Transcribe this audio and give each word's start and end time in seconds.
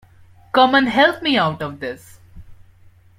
Come 0.51 0.73
and 0.73 0.89
help 0.89 1.21
me 1.21 1.37
out 1.37 1.61
of 1.61 1.79
this!’ 1.79 2.17